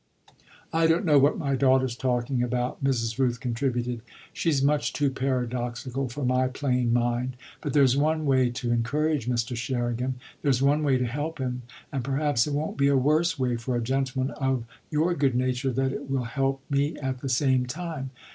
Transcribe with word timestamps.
"I 0.73 0.87
don't 0.87 1.05
know 1.05 1.19
what 1.19 1.37
my 1.37 1.55
daughter's 1.55 1.95
talking 1.95 2.41
about," 2.41 2.83
Mrs. 2.83 3.19
Rooth 3.19 3.39
contributed 3.39 4.01
"she's 4.33 4.63
much 4.63 4.93
too 4.93 5.11
paradoxical 5.11 6.09
for 6.09 6.25
my 6.25 6.47
plain 6.47 6.91
mind. 6.91 7.37
But 7.61 7.73
there's 7.73 7.95
one 7.95 8.25
way 8.25 8.49
to 8.49 8.71
encourage 8.71 9.27
Mr. 9.29 9.55
Sherringham 9.55 10.15
there's 10.41 10.59
one 10.59 10.81
way 10.81 10.97
to 10.97 11.05
help 11.05 11.37
him; 11.37 11.61
and 11.91 12.03
perhaps 12.03 12.47
it 12.47 12.53
won't 12.55 12.77
be 12.77 12.87
a 12.87 12.97
worse 12.97 13.37
way 13.37 13.57
for 13.57 13.75
a 13.75 13.83
gentleman 13.83 14.33
of 14.37 14.63
your 14.89 15.13
good 15.13 15.35
nature 15.35 15.69
that 15.69 15.93
it 15.93 16.09
will 16.09 16.23
help 16.23 16.61
me 16.67 16.97
at 16.97 17.19
the 17.19 17.29
same 17.29 17.67
time. 17.67 18.09